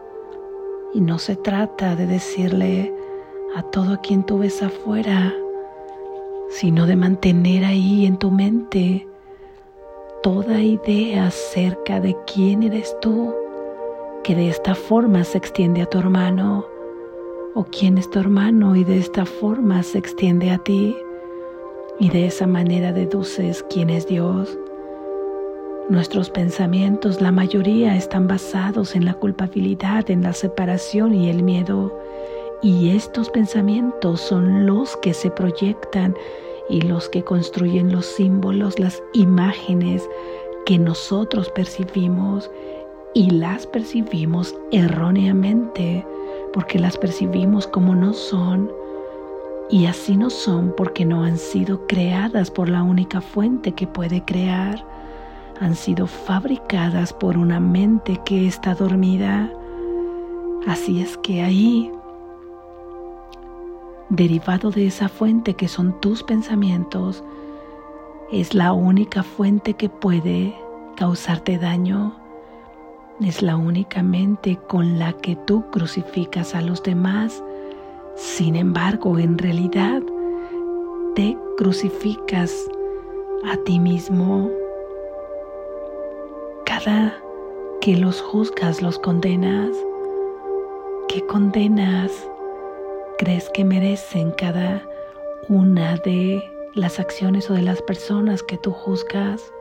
Y 0.92 1.00
no 1.00 1.18
se 1.18 1.36
trata 1.36 1.96
de 1.96 2.06
decirle 2.06 2.94
a 3.56 3.62
todo 3.62 4.00
quien 4.02 4.24
tú 4.24 4.38
ves 4.38 4.62
afuera, 4.62 5.34
sino 6.50 6.86
de 6.86 6.96
mantener 6.96 7.64
ahí 7.64 8.06
en 8.06 8.18
tu 8.18 8.30
mente 8.30 9.08
toda 10.22 10.60
idea 10.60 11.28
acerca 11.28 11.98
de 12.00 12.16
quién 12.32 12.62
eres 12.62 12.94
tú, 13.00 13.34
que 14.26 14.34
de 14.34 14.48
esta 14.48 14.74
forma 14.74 15.22
se 15.22 15.38
extiende 15.38 15.82
a 15.82 15.86
tu 15.86 15.98
hermano, 16.00 16.66
o 17.54 17.62
quién 17.62 17.96
es 17.96 18.10
tu 18.10 18.18
hermano 18.18 18.74
y 18.74 18.82
de 18.82 18.98
esta 18.98 19.24
forma 19.24 19.84
se 19.84 19.98
extiende 19.98 20.50
a 20.50 20.58
ti, 20.58 20.96
y 22.00 22.08
de 22.10 22.26
esa 22.26 22.48
manera 22.48 22.92
deduces 22.92 23.64
quién 23.70 23.88
es 23.88 24.08
Dios. 24.08 24.58
Nuestros 25.88 26.28
pensamientos, 26.28 27.20
la 27.20 27.30
mayoría, 27.30 27.94
están 27.94 28.26
basados 28.26 28.96
en 28.96 29.04
la 29.04 29.14
culpabilidad, 29.14 30.10
en 30.10 30.24
la 30.24 30.32
separación 30.32 31.14
y 31.14 31.30
el 31.30 31.44
miedo. 31.44 31.96
Y 32.62 32.96
estos 32.96 33.30
pensamientos 33.30 34.20
son 34.20 34.66
los 34.66 34.96
que 34.96 35.14
se 35.14 35.30
proyectan 35.30 36.16
y 36.68 36.80
los 36.80 37.08
que 37.08 37.22
construyen 37.22 37.92
los 37.92 38.06
símbolos, 38.06 38.80
las 38.80 39.00
imágenes 39.12 40.02
que 40.64 40.80
nosotros 40.80 41.48
percibimos 41.50 42.50
y 43.16 43.30
las 43.30 43.66
percibimos 43.66 44.54
erróneamente 44.72 46.06
porque 46.52 46.78
las 46.78 46.98
percibimos 46.98 47.66
como 47.66 47.94
no 47.94 48.12
son 48.12 48.70
y 49.70 49.86
así 49.86 50.18
no 50.18 50.28
son 50.28 50.74
porque 50.76 51.06
no 51.06 51.24
han 51.24 51.38
sido 51.38 51.86
creadas 51.86 52.50
por 52.50 52.68
la 52.68 52.82
única 52.82 53.22
fuente 53.22 53.72
que 53.72 53.86
puede 53.86 54.22
crear, 54.22 54.84
han 55.62 55.74
sido 55.74 56.06
fabricadas 56.06 57.14
por 57.14 57.38
una 57.38 57.58
mente 57.58 58.20
que 58.26 58.46
está 58.46 58.74
dormida. 58.74 59.50
Así 60.66 61.00
es 61.00 61.16
que 61.16 61.40
ahí 61.40 61.90
derivado 64.10 64.70
de 64.70 64.88
esa 64.88 65.08
fuente 65.08 65.54
que 65.54 65.68
son 65.68 65.98
tus 66.02 66.22
pensamientos, 66.22 67.24
es 68.30 68.52
la 68.52 68.74
única 68.74 69.22
fuente 69.22 69.72
que 69.72 69.88
puede 69.88 70.54
causarte 70.96 71.56
daño. 71.56 72.25
Es 73.20 73.42
la 73.42 73.56
única 73.56 74.02
mente 74.02 74.58
con 74.68 74.98
la 74.98 75.12
que 75.14 75.36
tú 75.36 75.64
crucificas 75.70 76.54
a 76.54 76.60
los 76.60 76.82
demás. 76.82 77.42
Sin 78.14 78.56
embargo, 78.56 79.18
en 79.18 79.38
realidad, 79.38 80.02
te 81.14 81.36
crucificas 81.56 82.54
a 83.44 83.56
ti 83.64 83.78
mismo. 83.78 84.50
Cada 86.64 87.14
que 87.80 87.96
los 87.96 88.20
juzgas, 88.20 88.82
los 88.82 88.98
condenas. 88.98 89.70
¿Qué 91.08 91.24
condenas? 91.26 92.12
crees 93.18 93.48
que 93.50 93.64
merecen 93.64 94.30
cada 94.32 94.82
una 95.48 95.96
de 95.96 96.42
las 96.74 96.98
acciones 96.98 97.50
o 97.50 97.54
de 97.54 97.62
las 97.62 97.80
personas 97.82 98.42
que 98.42 98.58
tú 98.58 98.72
juzgas. 98.72 99.52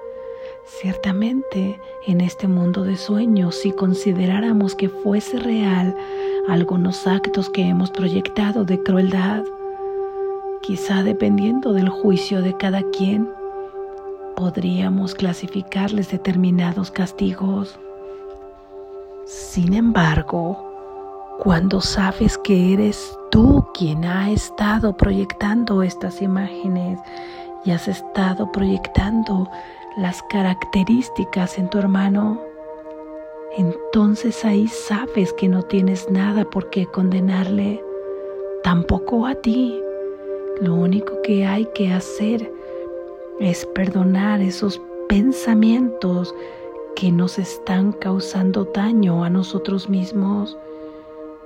Ciertamente, 0.66 1.80
en 2.08 2.22
este 2.22 2.48
mundo 2.48 2.84
de 2.84 2.98
sueños, 2.98 3.54
si 3.54 3.72
consideráramos 3.72 4.74
que 4.74 4.90
fuese 4.90 5.38
real 5.38 5.96
algunos 6.48 7.06
actos 7.06 7.52
que 7.52 7.62
hemos 7.62 7.92
proyectado 7.92 8.66
de 8.66 8.82
crueldad, 8.82 9.44
quizá 10.64 11.04
dependiendo 11.04 11.72
del 11.72 11.88
juicio 11.90 12.42
de 12.42 12.58
cada 12.58 12.82
quien, 12.82 13.30
podríamos 14.36 15.14
clasificarles 15.14 16.10
determinados 16.10 16.90
castigos. 16.90 17.80
Sin 19.26 19.76
embargo, 19.76 20.58
cuando 21.44 21.80
sabes 21.80 22.40
que 22.40 22.74
eres 22.74 23.16
tú 23.30 23.68
quien 23.76 24.04
ha 24.04 24.32
estado 24.32 24.98
proyectando 24.98 25.84
estas 25.84 26.24
imágenes 26.24 27.00
y 27.66 27.72
has 27.72 27.88
estado 27.88 28.52
proyectando 28.52 29.48
las 29.98 30.22
características 30.24 31.58
en 31.58 31.70
tu 31.70 31.78
hermano, 31.78 32.42
entonces 33.58 34.44
ahí 34.44 34.68
sabes 34.68 35.34
que 35.34 35.48
no 35.48 35.64
tienes 35.64 36.10
nada 36.10 36.46
por 36.46 36.70
qué 36.70 36.86
condenarle, 36.86 37.84
tampoco 38.64 39.26
a 39.26 39.36
ti. 39.36 39.82
Lo 40.62 40.76
único 40.76 41.22
que 41.22 41.46
hay 41.46 41.66
que 41.74 41.92
hacer 41.92 42.52
es 43.40 43.66
perdonar 43.68 44.42
esos 44.42 44.82
pensamientos 45.08 46.34
que 46.96 47.12
nos 47.12 47.38
están 47.40 47.92
causando 47.92 48.66
daño 48.66 49.24
a 49.24 49.30
nosotros 49.30 49.90
mismos 49.90 50.58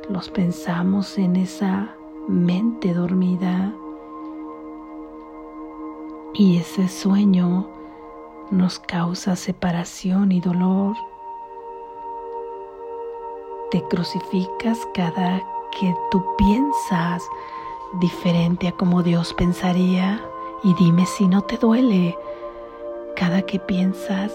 los 0.09 0.27
pensamos 0.29 1.19
en 1.19 1.35
esa 1.35 1.95
mente 2.27 2.93
dormida 2.93 3.71
y 6.33 6.57
ese 6.57 6.87
sueño 6.87 7.69
nos 8.51 8.79
causa 8.79 9.35
separación 9.35 10.31
y 10.31 10.41
dolor. 10.41 10.95
Te 13.71 13.83
crucificas 13.83 14.79
cada 14.93 15.43
que 15.79 15.95
tú 16.11 16.23
piensas 16.37 17.23
diferente 17.99 18.67
a 18.67 18.71
como 18.71 19.03
Dios 19.03 19.33
pensaría 19.33 20.21
y 20.63 20.73
dime 20.75 21.05
si 21.05 21.27
no 21.27 21.41
te 21.41 21.57
duele 21.57 22.17
cada 23.15 23.41
que 23.41 23.59
piensas 23.59 24.31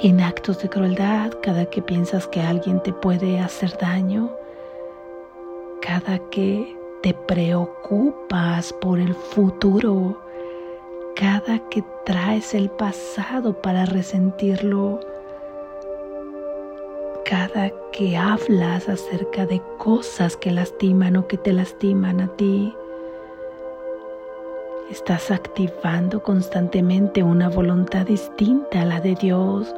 en 0.00 0.20
actos 0.20 0.62
de 0.62 0.68
crueldad, 0.68 1.32
cada 1.42 1.66
que 1.66 1.82
piensas 1.82 2.26
que 2.28 2.40
alguien 2.40 2.80
te 2.82 2.92
puede 2.92 3.40
hacer 3.40 3.76
daño, 3.78 4.30
cada 5.82 6.18
que 6.30 6.76
te 7.02 7.14
preocupas 7.14 8.72
por 8.74 9.00
el 9.00 9.14
futuro, 9.14 10.22
cada 11.16 11.58
que 11.68 11.82
traes 12.08 12.54
el 12.54 12.70
pasado 12.70 13.52
para 13.60 13.84
resentirlo, 13.84 14.98
cada 17.26 17.70
que 17.92 18.16
hablas 18.16 18.88
acerca 18.88 19.44
de 19.44 19.60
cosas 19.76 20.34
que 20.34 20.50
lastiman 20.50 21.16
o 21.18 21.26
que 21.26 21.36
te 21.36 21.52
lastiman 21.52 22.22
a 22.22 22.28
ti, 22.28 22.74
estás 24.90 25.30
activando 25.30 26.22
constantemente 26.22 27.22
una 27.22 27.50
voluntad 27.50 28.06
distinta 28.06 28.80
a 28.80 28.86
la 28.86 29.00
de 29.00 29.14
Dios 29.14 29.74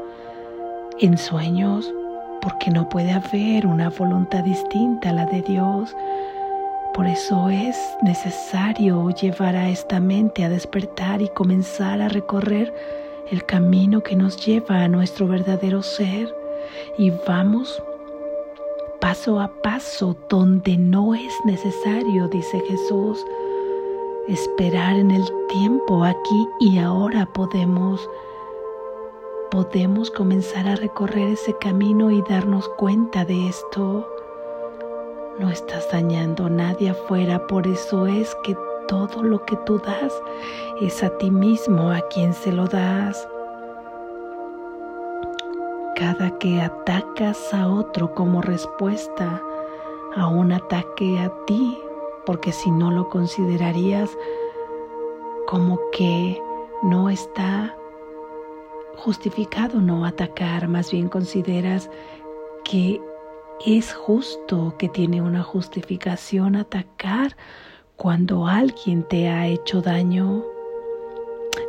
en 1.00 1.18
sueños, 1.18 1.92
porque 2.40 2.70
no 2.70 2.88
puede 2.88 3.10
haber 3.10 3.66
una 3.66 3.90
voluntad 3.90 4.44
distinta 4.44 5.10
a 5.10 5.14
la 5.14 5.26
de 5.26 5.42
Dios. 5.42 5.96
Por 6.94 7.06
eso 7.06 7.48
es 7.48 7.76
necesario 8.02 9.10
llevar 9.10 9.56
a 9.56 9.68
esta 9.68 10.00
mente 10.00 10.44
a 10.44 10.48
despertar 10.48 11.22
y 11.22 11.28
comenzar 11.28 12.02
a 12.02 12.08
recorrer 12.08 12.74
el 13.30 13.44
camino 13.46 14.02
que 14.02 14.16
nos 14.16 14.44
lleva 14.44 14.82
a 14.82 14.88
nuestro 14.88 15.28
verdadero 15.28 15.82
ser. 15.82 16.34
Y 16.98 17.10
vamos 17.26 17.82
paso 19.00 19.40
a 19.40 19.48
paso 19.62 20.16
donde 20.28 20.76
no 20.76 21.14
es 21.14 21.32
necesario, 21.44 22.28
dice 22.28 22.60
Jesús, 22.68 23.24
esperar 24.28 24.96
en 24.96 25.10
el 25.10 25.24
tiempo 25.48 26.04
aquí 26.04 26.48
y 26.60 26.78
ahora 26.78 27.26
podemos 27.26 28.08
podemos 29.50 30.10
comenzar 30.12 30.68
a 30.68 30.76
recorrer 30.76 31.30
ese 31.30 31.56
camino 31.58 32.10
y 32.10 32.22
darnos 32.22 32.68
cuenta 32.76 33.24
de 33.24 33.48
esto. 33.48 34.06
No 35.40 35.48
estás 35.48 35.90
dañando 35.90 36.44
a 36.44 36.50
nadie 36.50 36.90
afuera, 36.90 37.46
por 37.46 37.66
eso 37.66 38.06
es 38.06 38.36
que 38.44 38.54
todo 38.86 39.22
lo 39.22 39.42
que 39.46 39.56
tú 39.64 39.78
das 39.78 40.12
es 40.82 41.02
a 41.02 41.16
ti 41.16 41.30
mismo 41.30 41.90
a 41.90 42.02
quien 42.08 42.34
se 42.34 42.52
lo 42.52 42.66
das. 42.66 43.26
Cada 45.96 46.36
que 46.38 46.60
atacas 46.60 47.54
a 47.54 47.68
otro 47.68 48.14
como 48.14 48.42
respuesta 48.42 49.42
a 50.14 50.26
un 50.26 50.52
ataque 50.52 51.18
a 51.18 51.32
ti, 51.46 51.78
porque 52.26 52.52
si 52.52 52.70
no 52.70 52.90
lo 52.90 53.08
considerarías 53.08 54.10
como 55.46 55.80
que 55.90 56.38
no 56.82 57.08
está 57.08 57.74
justificado 58.98 59.80
no 59.80 60.04
atacar, 60.04 60.68
más 60.68 60.90
bien 60.92 61.08
consideras 61.08 61.88
que 62.62 63.00
es 63.66 63.92
justo, 63.92 64.74
que 64.78 64.88
tiene 64.88 65.20
una 65.20 65.42
justificación 65.42 66.56
atacar 66.56 67.36
cuando 67.96 68.46
alguien 68.46 69.02
te 69.02 69.28
ha 69.28 69.46
hecho 69.46 69.82
daño. 69.82 70.42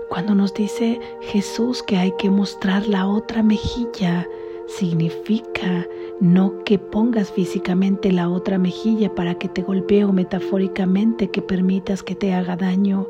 Cuando 0.10 0.34
nos 0.34 0.54
dice 0.54 1.00
Jesús 1.22 1.84
que 1.84 1.98
hay 1.98 2.14
que 2.18 2.30
mostrar 2.30 2.88
la 2.88 3.08
otra 3.08 3.44
mejilla, 3.44 4.28
significa 4.68 5.86
no 6.22 6.64
que 6.64 6.80
pongas 6.80 7.32
físicamente 7.32 8.12
la 8.12 8.30
otra 8.30 8.58
mejilla 8.58 9.14
para 9.14 9.36
que 9.36 9.50
te 9.50 9.62
golpee 9.62 10.06
o 10.06 10.14
metafóricamente 10.14 11.30
que 11.30 11.42
permitas 11.42 12.04
que 12.04 12.16
te 12.16 12.34
haga 12.34 12.56
daño, 12.56 13.08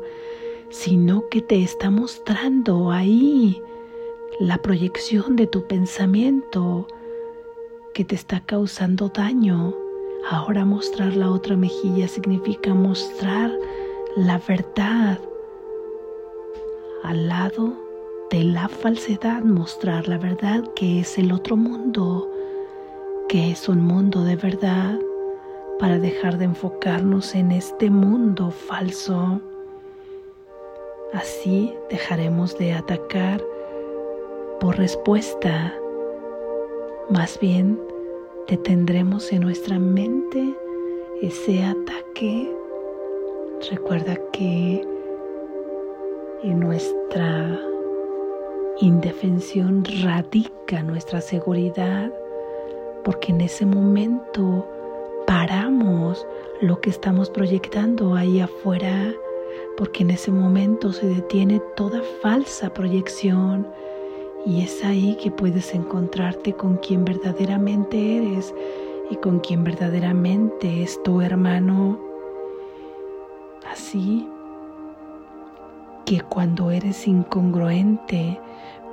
sino 0.70 1.28
que 1.28 1.40
te 1.40 1.62
está 1.62 1.90
mostrando 1.90 2.90
ahí 2.90 3.62
la 4.40 4.58
proyección 4.58 5.36
de 5.36 5.46
tu 5.46 5.66
pensamiento 5.66 6.88
que 7.92 8.04
te 8.04 8.14
está 8.14 8.40
causando 8.40 9.08
daño. 9.08 9.74
Ahora 10.30 10.64
mostrar 10.64 11.14
la 11.14 11.30
otra 11.30 11.56
mejilla 11.56 12.08
significa 12.08 12.74
mostrar 12.74 13.52
la 14.16 14.38
verdad 14.46 15.18
al 17.04 17.28
lado 17.28 17.74
de 18.30 18.44
la 18.44 18.68
falsedad, 18.68 19.42
mostrar 19.42 20.08
la 20.08 20.16
verdad 20.16 20.64
que 20.74 21.00
es 21.00 21.18
el 21.18 21.32
otro 21.32 21.56
mundo, 21.56 22.30
que 23.28 23.50
es 23.50 23.68
un 23.68 23.80
mundo 23.84 24.24
de 24.24 24.36
verdad, 24.36 24.98
para 25.78 25.98
dejar 25.98 26.38
de 26.38 26.44
enfocarnos 26.44 27.34
en 27.34 27.50
este 27.50 27.90
mundo 27.90 28.50
falso. 28.50 29.40
Así 31.12 31.74
dejaremos 31.90 32.56
de 32.56 32.72
atacar 32.72 33.42
por 34.60 34.78
respuesta. 34.78 35.74
Más 37.12 37.38
bien, 37.38 37.78
detendremos 38.48 39.32
en 39.32 39.42
nuestra 39.42 39.78
mente 39.78 40.56
ese 41.20 41.62
ataque. 41.62 42.50
Recuerda 43.70 44.16
que 44.32 44.82
en 46.42 46.58
nuestra 46.58 47.60
indefensión 48.80 49.84
radica 50.02 50.82
nuestra 50.82 51.20
seguridad, 51.20 52.10
porque 53.04 53.32
en 53.32 53.42
ese 53.42 53.66
momento 53.66 54.66
paramos 55.26 56.26
lo 56.62 56.80
que 56.80 56.88
estamos 56.88 57.28
proyectando 57.28 58.14
ahí 58.14 58.40
afuera 58.40 59.12
porque 59.76 60.02
en 60.02 60.10
ese 60.10 60.30
momento 60.30 60.92
se 60.92 61.06
detiene 61.06 61.60
toda 61.76 62.00
falsa 62.22 62.72
proyección 62.72 63.66
y 64.44 64.62
es 64.62 64.84
ahí 64.84 65.16
que 65.22 65.30
puedes 65.30 65.74
encontrarte 65.74 66.52
con 66.54 66.76
quien 66.78 67.04
verdaderamente 67.04 68.16
eres 68.16 68.54
y 69.10 69.16
con 69.16 69.40
quien 69.40 69.64
verdaderamente 69.64 70.82
es 70.82 71.00
tu 71.02 71.20
hermano. 71.20 71.98
Así 73.70 74.28
que 76.04 76.20
cuando 76.22 76.70
eres 76.70 77.06
incongruente 77.06 78.40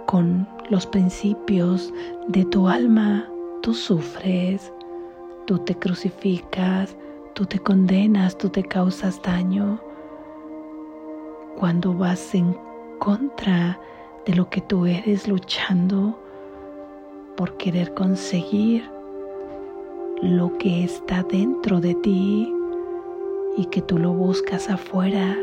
con 0.06 0.48
los 0.70 0.86
principios 0.86 1.92
de 2.28 2.46
tu 2.46 2.68
alma, 2.68 3.28
tú 3.62 3.74
sufres, 3.74 4.72
tú 5.46 5.58
te 5.60 5.74
crucificas, 5.76 6.96
tú 7.34 7.46
te 7.46 7.58
condenas, 7.58 8.38
tú 8.38 8.50
te 8.50 8.64
causas 8.64 9.22
daño 9.24 9.80
cuando 11.58 11.94
vas 11.94 12.34
en 12.36 12.56
contra 13.00 13.80
de 14.30 14.36
lo 14.36 14.48
que 14.48 14.62
tú 14.62 14.86
eres 14.86 15.28
luchando 15.28 16.16
por 17.36 17.58
querer 17.58 17.96
conseguir 17.96 18.88
lo 20.22 20.56
que 20.60 20.84
está 20.84 21.24
dentro 21.24 21.82
de 21.82 21.96
ti 21.96 22.54
y 23.58 23.66
que 23.72 23.82
tú 23.82 23.98
lo 23.98 24.12
buscas 24.12 24.70
afuera, 24.70 25.36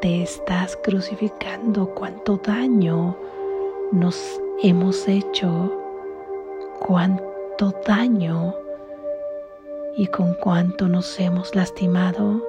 te 0.00 0.24
estás 0.24 0.76
crucificando 0.82 1.86
cuánto 1.94 2.38
daño 2.38 3.16
nos 3.92 4.40
hemos 4.60 5.06
hecho, 5.06 5.72
cuánto 6.80 7.72
daño 7.86 8.56
y 9.96 10.08
con 10.08 10.34
cuánto 10.34 10.88
nos 10.88 11.20
hemos 11.20 11.54
lastimado. 11.54 12.44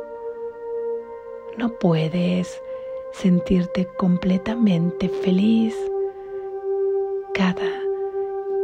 No 1.55 1.69
puedes 1.69 2.59
sentirte 3.13 3.87
completamente 3.97 5.07
feliz 5.07 5.75
cada 7.33 7.71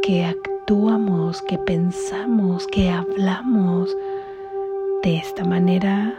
que 0.02 0.24
actuamos, 0.24 1.40
que 1.42 1.56
pensamos, 1.58 2.66
que 2.66 2.90
hablamos 2.90 3.96
de 5.02 5.16
esta 5.16 5.44
manera. 5.44 6.14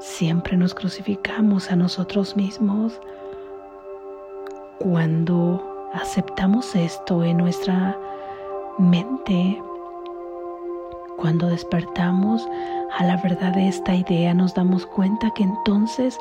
Siempre 0.00 0.56
nos 0.56 0.74
crucificamos 0.74 1.70
a 1.70 1.76
nosotros 1.76 2.36
mismos. 2.36 3.00
Cuando 4.78 5.90
aceptamos 5.92 6.74
esto 6.74 7.22
en 7.22 7.36
nuestra 7.36 7.98
mente, 8.78 9.60
cuando 11.16 11.48
despertamos 11.48 12.46
a 12.96 13.04
la 13.04 13.16
verdad 13.22 13.52
de 13.52 13.68
esta 13.68 13.94
idea 13.94 14.32
nos 14.34 14.54
damos 14.54 14.86
cuenta 14.86 15.30
que 15.34 15.42
entonces 15.42 16.18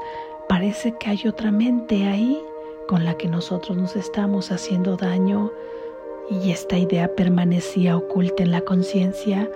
parece 0.47 0.93
que 0.97 1.09
hay 1.09 1.27
otra 1.27 1.51
mente 1.51 2.05
ahí 2.07 2.41
con 2.87 3.03
la 3.03 3.17
que 3.17 3.27
nosotros 3.27 3.77
nos 3.77 3.95
estamos 3.95 4.51
haciendo 4.51 4.95
daño 4.95 5.51
y 6.29 6.51
esta 6.51 6.77
idea 6.77 7.13
permanecía 7.15 7.97
oculta 7.97 8.43
en 8.43 8.51
la 8.51 8.61
conciencia 8.61 9.49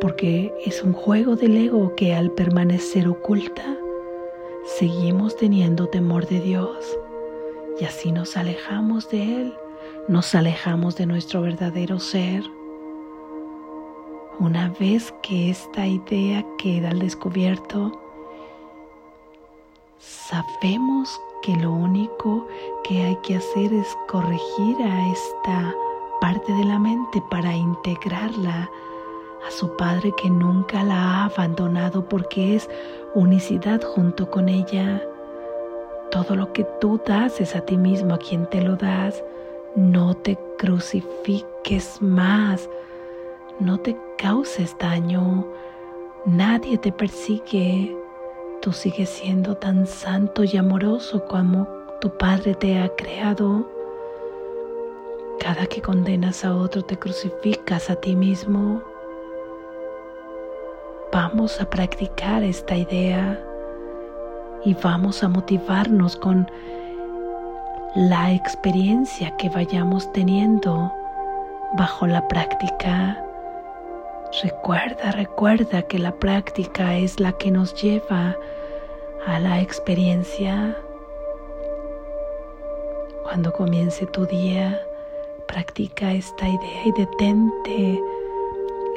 porque 0.00 0.52
es 0.64 0.82
un 0.82 0.92
juego 0.92 1.36
del 1.36 1.56
ego 1.56 1.94
que 1.94 2.14
al 2.14 2.30
permanecer 2.30 3.08
oculta 3.08 3.76
seguimos 4.64 5.36
teniendo 5.36 5.86
temor 5.86 6.26
de 6.26 6.40
Dios 6.40 6.98
y 7.80 7.84
así 7.84 8.12
nos 8.12 8.36
alejamos 8.36 9.08
de 9.10 9.22
Él, 9.22 9.54
nos 10.08 10.34
alejamos 10.34 10.96
de 10.96 11.06
nuestro 11.06 11.42
verdadero 11.42 11.98
ser. 12.00 12.42
Una 14.38 14.72
vez 14.80 15.14
que 15.22 15.50
esta 15.50 15.86
idea 15.86 16.44
queda 16.58 16.90
al 16.90 16.98
descubierto, 16.98 18.05
sabemos 19.98 21.20
que 21.42 21.56
lo 21.56 21.72
único 21.72 22.46
que 22.84 23.04
hay 23.04 23.16
que 23.16 23.36
hacer 23.36 23.72
es 23.72 23.96
corregir 24.08 24.76
a 24.82 25.12
esta 25.12 25.74
parte 26.20 26.52
de 26.52 26.64
la 26.64 26.78
mente 26.78 27.22
para 27.30 27.54
integrarla 27.54 28.70
a 29.46 29.50
su 29.50 29.76
Padre 29.76 30.12
que 30.16 30.30
nunca 30.30 30.82
la 30.82 30.94
ha 30.94 31.24
abandonado 31.26 32.08
porque 32.08 32.56
es 32.56 32.68
unicidad 33.14 33.82
junto 33.82 34.30
con 34.30 34.48
ella. 34.48 35.02
Todo 36.10 36.36
lo 36.36 36.52
que 36.52 36.64
tú 36.80 37.00
das 37.06 37.40
es 37.40 37.54
a 37.54 37.60
ti 37.60 37.76
mismo, 37.76 38.14
a 38.14 38.18
quien 38.18 38.48
te 38.48 38.62
lo 38.62 38.76
das. 38.76 39.22
No 39.74 40.14
te 40.14 40.38
crucifiques 40.58 42.00
más 42.00 42.68
no 43.58 43.78
te 43.78 43.96
causes 44.18 44.76
daño, 44.78 45.46
nadie 46.26 46.76
te 46.78 46.92
persigue, 46.92 47.96
tú 48.66 48.72
sigues 48.72 49.10
siendo 49.10 49.56
tan 49.56 49.86
santo 49.86 50.42
y 50.42 50.56
amoroso 50.56 51.24
como 51.26 51.68
tu 52.00 52.10
Padre 52.18 52.52
te 52.56 52.80
ha 52.80 52.88
creado. 52.96 53.64
Cada 55.38 55.68
que 55.68 55.80
condenas 55.80 56.44
a 56.44 56.52
otro 56.52 56.82
te 56.82 56.98
crucificas 56.98 57.90
a 57.90 57.94
ti 57.94 58.16
mismo. 58.16 58.82
Vamos 61.12 61.60
a 61.60 61.70
practicar 61.70 62.42
esta 62.42 62.74
idea 62.74 63.40
y 64.64 64.74
vamos 64.74 65.22
a 65.22 65.28
motivarnos 65.28 66.16
con 66.16 66.50
la 67.94 68.32
experiencia 68.32 69.36
que 69.36 69.48
vayamos 69.48 70.12
teniendo 70.12 70.92
bajo 71.78 72.08
la 72.08 72.26
práctica. 72.26 73.24
Recuerda, 74.42 75.12
recuerda 75.12 75.82
que 75.82 76.00
la 76.00 76.10
práctica 76.16 76.96
es 76.96 77.20
la 77.20 77.30
que 77.30 77.52
nos 77.52 77.80
lleva 77.80 78.36
a 79.26 79.38
la 79.38 79.60
experiencia. 79.60 80.76
Cuando 83.22 83.52
comience 83.52 84.06
tu 84.06 84.24
día, 84.26 84.80
practica 85.46 86.12
esta 86.12 86.48
idea 86.48 86.86
y 86.86 86.92
detente. 86.92 88.02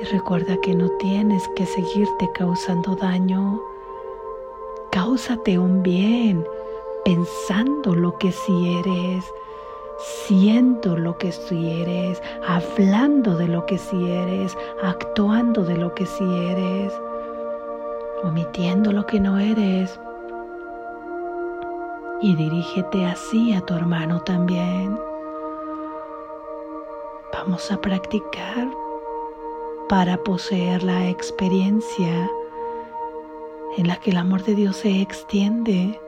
Y 0.01 0.03
recuerda 0.11 0.55
que 0.61 0.73
no 0.75 0.87
tienes 0.97 1.47
que 1.55 1.65
seguirte 1.65 2.29
causando 2.33 2.95
daño. 2.95 3.59
Cáusate 4.91 5.59
un 5.59 5.83
bien 5.83 6.45
pensando 7.03 7.95
lo 7.95 8.17
que 8.17 8.31
sí 8.31 8.77
eres 8.79 9.25
siendo 9.99 10.95
lo 10.95 11.17
que 11.17 11.31
sí 11.31 11.81
eres, 11.81 12.21
hablando 12.47 13.35
de 13.35 13.47
lo 13.47 13.65
que 13.65 13.77
sí 13.77 14.09
eres, 14.09 14.57
actuando 14.81 15.65
de 15.65 15.75
lo 15.75 15.93
que 15.93 16.05
sí 16.05 16.23
eres, 16.23 16.93
omitiendo 18.23 18.93
lo 18.93 19.05
que 19.05 19.19
no 19.19 19.37
eres. 19.37 19.99
Y 22.21 22.35
dirígete 22.35 23.05
así 23.05 23.53
a 23.53 23.61
tu 23.61 23.73
hermano 23.73 24.21
también. 24.21 24.99
Vamos 27.31 27.71
a 27.71 27.79
practicar 27.79 28.67
para 29.87 30.17
poseer 30.17 30.83
la 30.83 31.07
experiencia 31.07 32.29
en 33.77 33.87
la 33.87 33.95
que 33.95 34.11
el 34.11 34.17
amor 34.17 34.43
de 34.43 34.55
Dios 34.55 34.77
se 34.77 35.01
extiende 35.01 35.99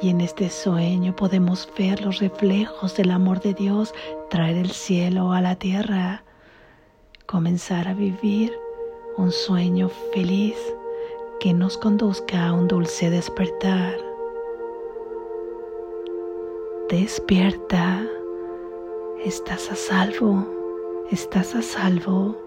y 0.00 0.10
en 0.10 0.20
este 0.20 0.50
sueño 0.50 1.16
podemos 1.16 1.68
ver 1.76 2.02
los 2.02 2.20
reflejos 2.20 2.96
del 2.96 3.10
amor 3.10 3.40
de 3.40 3.54
Dios 3.54 3.94
traer 4.30 4.56
el 4.56 4.70
cielo 4.70 5.32
a 5.32 5.40
la 5.40 5.56
tierra, 5.56 6.22
comenzar 7.26 7.88
a 7.88 7.94
vivir 7.94 8.56
un 9.16 9.32
sueño 9.32 9.88
feliz 10.12 10.56
que 11.40 11.52
nos 11.54 11.78
conduzca 11.78 12.46
a 12.46 12.52
un 12.52 12.68
dulce 12.68 13.10
despertar. 13.10 14.05
Despierta, 16.88 18.06
estás 19.24 19.72
a 19.72 19.74
salvo, 19.74 20.46
estás 21.10 21.56
a 21.56 21.60
salvo. 21.60 22.45